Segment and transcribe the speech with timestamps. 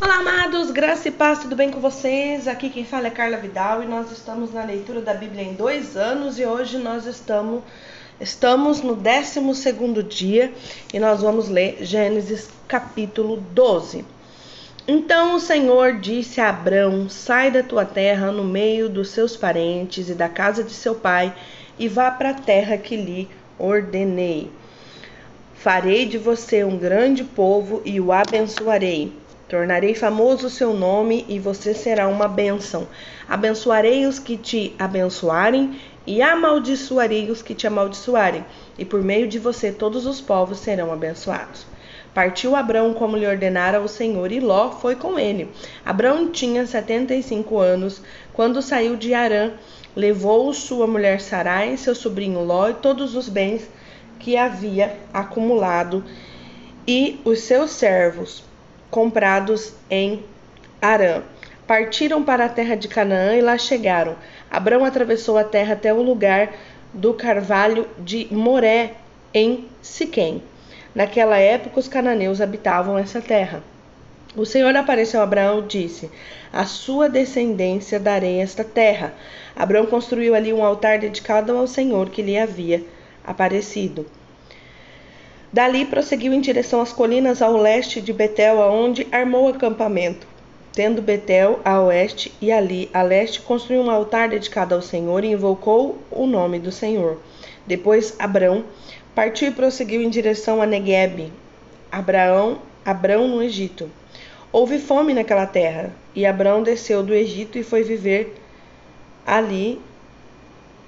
[0.00, 2.46] Olá, amados, graça e paz, tudo bem com vocês?
[2.46, 5.96] Aqui quem fala é Carla Vidal e nós estamos na leitura da Bíblia em dois
[5.96, 7.64] anos e hoje nós estamos,
[8.20, 10.52] estamos no 12 dia
[10.94, 14.04] e nós vamos ler Gênesis capítulo 12.
[14.86, 20.08] Então o Senhor disse a Abrão: Sai da tua terra no meio dos seus parentes
[20.08, 21.34] e da casa de seu pai
[21.76, 23.28] e vá para a terra que lhe
[23.58, 24.48] ordenei.
[25.54, 29.12] Farei de você um grande povo e o abençoarei
[29.48, 32.86] Tornarei famoso o seu nome e você será uma bênção.
[33.26, 38.44] Abençoarei os que te abençoarem e amaldiçoarei os que te amaldiçoarem.
[38.78, 41.66] E por meio de você todos os povos serão abençoados.
[42.12, 45.50] Partiu Abrão como lhe ordenara o Senhor, e Ló foi com ele.
[45.82, 48.02] Abrão tinha setenta e cinco anos
[48.34, 49.52] quando saiu de Arã.
[49.96, 53.66] Levou sua mulher Sarai, seu sobrinho Ló e todos os bens
[54.18, 56.04] que havia acumulado
[56.86, 58.47] e os seus servos
[58.90, 60.22] comprados em
[60.80, 61.22] Arã.
[61.66, 64.16] Partiram para a terra de Canaã e lá chegaram.
[64.50, 66.50] Abrão atravessou a terra até o lugar
[66.92, 68.92] do carvalho de Moré,
[69.34, 70.42] em Siquém.
[70.94, 73.62] Naquela época, os cananeus habitavam essa terra.
[74.34, 76.10] O Senhor apareceu a Abraão e disse:
[76.52, 79.12] A sua descendência darei esta terra.
[79.54, 82.82] Abraão construiu ali um altar dedicado ao Senhor que lhe havia
[83.24, 84.06] aparecido.
[85.50, 90.26] Dali prosseguiu em direção às colinas ao leste de Betel, aonde armou acampamento.
[90.74, 95.32] Tendo Betel a oeste e ali a leste, construiu um altar dedicado ao Senhor e
[95.32, 97.18] invocou o nome do Senhor.
[97.66, 98.62] Depois Abrão
[99.14, 101.32] partiu e prosseguiu em direção a Negueb,
[101.90, 103.90] Abraão, Abrão no Egito.
[104.52, 108.36] Houve fome naquela terra, e Abrão desceu do Egito e foi viver
[109.26, 109.80] ali.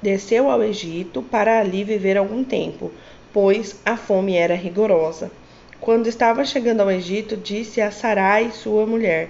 [0.03, 2.91] Desceu ao Egito para ali viver algum tempo
[3.33, 5.31] pois a fome era rigorosa.
[5.81, 9.28] Quando estava chegando ao Egito, disse a Sarai, sua mulher: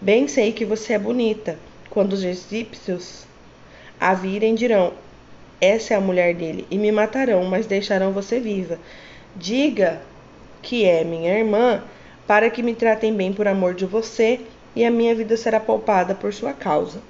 [0.00, 1.58] Bem sei que você é bonita.
[1.88, 3.26] Quando os egípcios
[4.00, 4.92] a virem, dirão:
[5.60, 8.78] Essa é a mulher dele, e me matarão, mas deixarão você viva.
[9.36, 10.02] Diga
[10.60, 11.82] que é minha irmã,
[12.26, 14.40] para que me tratem bem por amor de você,
[14.74, 17.00] e a minha vida será poupada por sua causa.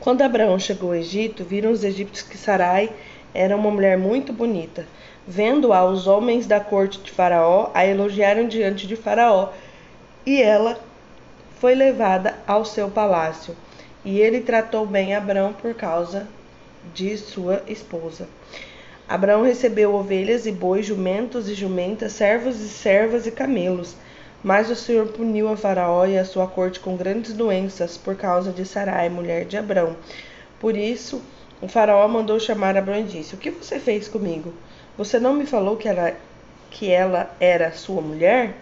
[0.00, 2.90] Quando Abraão chegou ao Egito, viram os egípcios que Sarai
[3.36, 4.86] era uma mulher muito bonita.
[5.28, 9.50] Vendo-a, os homens da corte de Faraó a elogiaram diante de Faraó,
[10.24, 10.78] e ela
[11.60, 13.56] foi levada ao seu palácio.
[14.04, 16.26] E ele tratou bem Abrão por causa
[16.94, 18.28] de sua esposa.
[19.08, 23.94] Abraão recebeu ovelhas e bois, jumentos e jumentas, servos e servas e camelos.
[24.42, 28.52] Mas o Senhor puniu a Faraó e a sua corte com grandes doenças por causa
[28.52, 29.96] de Sarai, mulher de Abrão.
[30.60, 31.20] Por isso,
[31.60, 34.52] o faraó mandou chamar Abraão e disse: O que você fez comigo?
[34.96, 36.14] Você não me falou que ela,
[36.70, 38.54] que ela era sua mulher?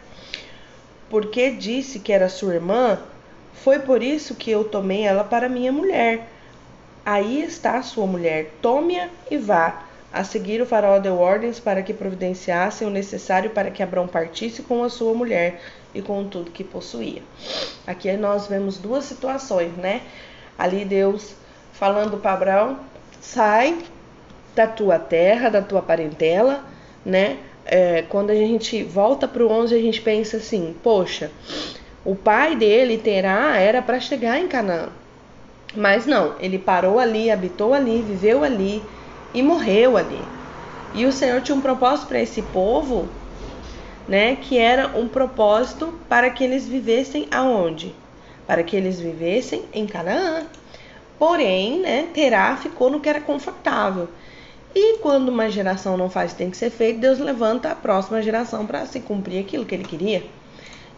[1.10, 2.99] Porque disse que era sua irmã?
[3.53, 6.28] Foi por isso que eu tomei ela para minha mulher.
[7.04, 8.53] Aí está sua mulher.
[8.62, 9.84] Tome-a e vá.
[10.12, 14.62] A seguir, o faraó deu ordens para que providenciassem o necessário para que Abraão partisse
[14.62, 15.60] com a sua mulher
[15.93, 17.21] e com tudo que possuía.
[17.84, 20.03] Aqui nós vemos duas situações, né?
[20.56, 21.34] Ali Deus
[21.74, 22.78] falando para Abraão:
[23.20, 23.78] sai
[24.54, 26.64] da tua terra, da tua parentela,
[27.04, 27.38] né?
[27.66, 31.30] É, quando a gente volta para o 11, a gente pensa assim: poxa,
[32.04, 34.88] o pai dele, Terá, era para chegar em Canaã.
[35.76, 38.82] Mas não, ele parou ali, habitou ali, viveu ali
[39.32, 40.22] e morreu ali.
[40.92, 43.08] E o Senhor tinha um propósito para esse povo,
[44.06, 44.36] né?
[44.36, 47.92] Que era um propósito para que eles vivessem aonde?
[48.46, 50.46] Para que eles vivessem em Canaã.
[51.19, 54.08] Porém, né, Terá ficou no que era confortável.
[54.75, 57.75] E quando uma geração não faz o que tem que ser feito, Deus levanta a
[57.75, 60.24] próxima geração para se cumprir aquilo que ele queria.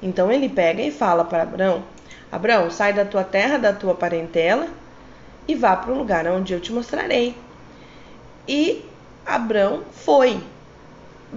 [0.03, 1.83] Então ele pega e fala para Abraão:
[2.33, 4.69] Abraão, sai da tua terra, da tua parentela
[5.47, 7.37] e vá para o lugar onde eu te mostrarei.
[8.49, 8.85] E
[9.25, 10.41] Abraão foi.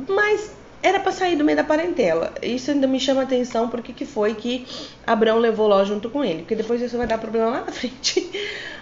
[0.07, 0.51] Mas
[0.81, 2.33] era para sair do meio da parentela.
[2.41, 4.65] Isso ainda me chama atenção porque que foi que
[5.05, 8.29] Abraão levou Ló junto com ele, porque depois isso vai dar problema lá na frente.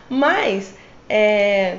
[0.09, 0.73] Mas
[1.09, 1.77] é,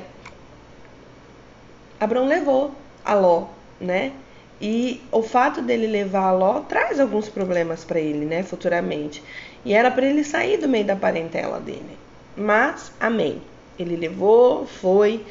[1.99, 2.71] Abraão levou
[3.03, 3.47] a Ló,
[3.79, 4.13] né?
[4.61, 9.23] E o fato dele levar a Ló traz alguns problemas para ele, né, futuramente.
[9.63, 11.97] E era para ele sair do meio da parentela dele.
[12.35, 13.41] Mas, amém.
[13.77, 15.25] Ele levou, foi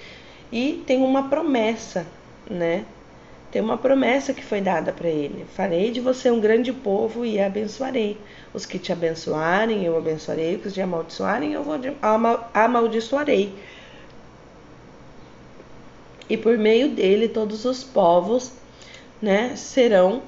[0.51, 2.07] e tem uma promessa,
[2.49, 2.85] né?
[3.51, 7.41] Tem uma promessa que foi dada para ele: Farei de você um grande povo e
[7.41, 8.19] abençoarei.
[8.53, 10.57] Os que te abençoarem, eu abençoarei.
[10.57, 11.65] Os que te amaldiçoarem, eu
[12.53, 13.55] amaldiçoarei.
[16.29, 18.53] E por meio dele, todos os povos
[19.21, 20.23] né, serão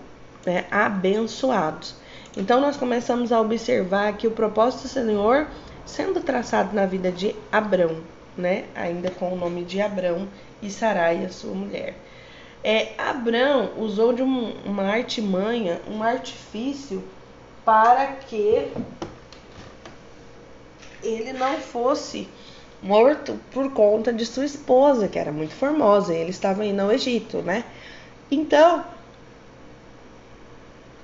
[0.47, 1.95] né, abençoados.
[2.37, 5.47] Então nós começamos a observar que o propósito do Senhor
[5.85, 7.97] sendo traçado na vida de Abrão,
[8.37, 8.65] né?
[8.75, 10.29] Ainda com o nome de Abrão
[10.63, 11.95] e Sarai, a sua mulher.
[12.63, 17.03] É, Abrão usou de um, uma artimanha, um artifício
[17.65, 18.71] para que
[21.03, 22.29] ele não fosse
[22.83, 26.93] morto por conta de sua esposa, que era muito formosa, e ele estava indo ao
[26.93, 27.65] Egito, né?
[28.31, 28.85] Então,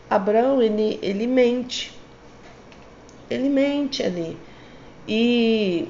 [0.09, 1.93] Abraão, ele, ele mente.
[3.29, 4.39] Ele mente ali.
[5.09, 5.89] E,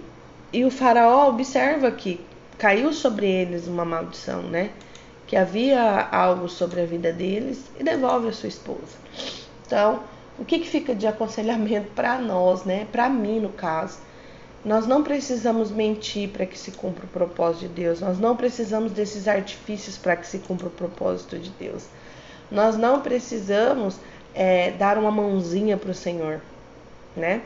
[0.52, 2.20] e o faraó observa que
[2.58, 4.70] caiu sobre eles uma maldição, né?
[5.26, 8.96] Que havia algo sobre a vida deles e devolve a sua esposa.
[9.66, 10.00] Então,
[10.38, 12.86] o que, que fica de aconselhamento para nós, né?
[12.92, 13.98] Para mim, no caso.
[14.64, 18.00] Nós não precisamos mentir para que se cumpra o propósito de Deus.
[18.00, 21.84] Nós não precisamos desses artifícios para que se cumpra o propósito de Deus.
[22.50, 23.96] Nós não precisamos
[24.34, 26.40] é, dar uma mãozinha para o Senhor,
[27.16, 27.42] né?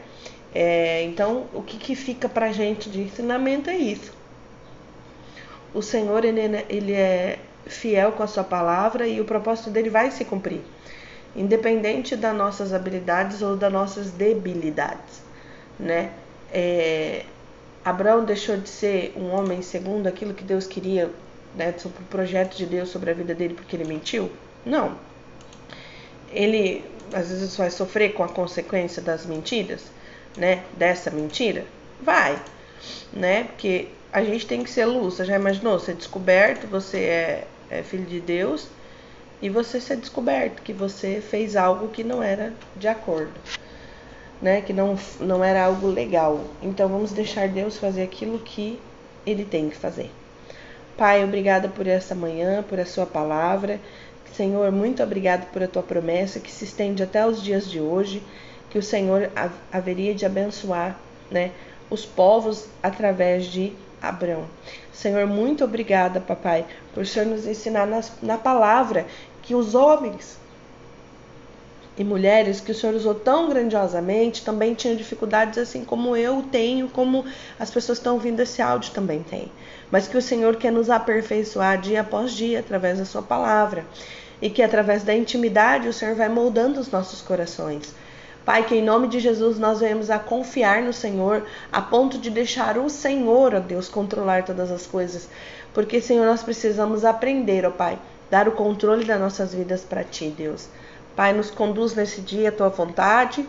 [0.54, 4.12] É, então, o que, que fica para gente de ensinamento é isso.
[5.72, 10.10] O Senhor ele, ele é fiel com a sua palavra e o propósito dele vai
[10.10, 10.60] se cumprir,
[11.36, 15.22] independente das nossas habilidades ou das nossas debilidades,
[15.78, 16.10] né?
[16.52, 17.24] É,
[17.84, 21.10] Abraão deixou de ser um homem segundo aquilo que Deus queria,
[21.54, 24.30] né, sobre o projeto de Deus sobre a vida dele porque ele mentiu?
[24.64, 24.96] Não.
[26.30, 29.82] Ele às vezes vai sofrer com a consequência das mentiras,
[30.36, 30.62] né?
[30.76, 31.64] Dessa mentira?
[32.00, 32.40] Vai,
[33.12, 33.44] né?
[33.44, 35.14] Porque a gente tem que ser luz.
[35.14, 38.68] Você já imaginou ser descoberto, você é, é filho de Deus
[39.40, 43.32] e você ser descoberto que você fez algo que não era de acordo,
[44.40, 44.60] né?
[44.60, 46.44] Que não, não era algo legal.
[46.62, 48.80] Então vamos deixar Deus fazer aquilo que
[49.26, 50.10] ele tem que fazer.
[50.96, 53.80] Pai, obrigada por essa manhã, por a sua palavra.
[54.34, 58.22] Senhor, muito obrigado por a tua promessa que se estende até os dias de hoje,
[58.70, 59.30] que o Senhor
[59.72, 60.98] haveria de abençoar,
[61.30, 61.50] né,
[61.90, 64.46] os povos através de Abraão.
[64.92, 67.88] Senhor, muito obrigada, papai, por o Senhor nos ensinar
[68.22, 69.06] na palavra
[69.42, 70.38] que os homens
[72.00, 76.88] e mulheres que o Senhor usou tão grandiosamente também tinham dificuldades, assim como eu tenho,
[76.88, 77.24] como
[77.58, 79.52] as pessoas que estão ouvindo esse áudio também têm.
[79.90, 83.84] Mas que o Senhor quer nos aperfeiçoar dia após dia através da Sua palavra
[84.40, 87.94] e que através da intimidade o Senhor vai moldando os nossos corações.
[88.50, 92.28] Pai, que em nome de Jesus nós venhamos a confiar no Senhor a ponto de
[92.30, 95.28] deixar o Senhor, ó Deus, controlar todas as coisas.
[95.72, 97.96] Porque, Senhor, nós precisamos aprender, ó Pai,
[98.28, 100.66] dar o controle das nossas vidas para Ti, Deus.
[101.14, 103.46] Pai, nos conduz nesse dia a Tua vontade.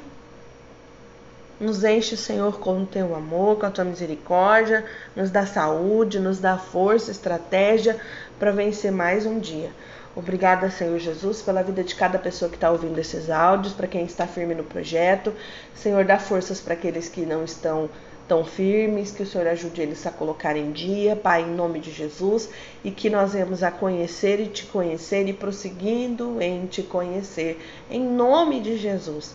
[1.59, 4.86] Nos enche, Senhor, com o Teu amor, com a Tua misericórdia.
[5.15, 8.00] Nos dá saúde, nos dá força, estratégia
[8.38, 9.71] para vencer mais um dia.
[10.16, 14.04] Obrigada, Senhor Jesus, pela vida de cada pessoa que está ouvindo esses áudios, para quem
[14.04, 15.34] está firme no projeto.
[15.74, 17.90] Senhor, dá forças para aqueles que não estão
[18.28, 21.92] tão firmes, que o Senhor ajude eles a colocar em dia, Pai, em nome de
[21.92, 22.50] Jesus,
[22.84, 27.60] e que nós venhamos a conhecer e te conhecer e prosseguindo em te conhecer,
[27.90, 29.34] em nome de Jesus.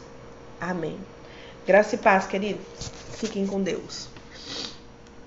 [0.60, 0.96] Amém.
[1.66, 2.64] Graça e paz, queridos.
[3.12, 4.08] Fiquem com Deus.